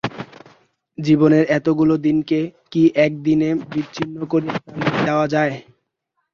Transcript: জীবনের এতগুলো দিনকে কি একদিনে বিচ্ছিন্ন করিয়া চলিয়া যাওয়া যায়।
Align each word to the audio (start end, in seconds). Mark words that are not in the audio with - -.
জীবনের 0.97 1.43
এতগুলো 1.57 1.93
দিনকে 2.05 2.39
কি 2.71 2.83
একদিনে 3.05 3.49
বিচ্ছিন্ন 3.71 4.15
করিয়া 4.31 4.55
চলিয়া 4.65 4.99
যাওয়া 5.07 5.25
যায়। 5.33 5.55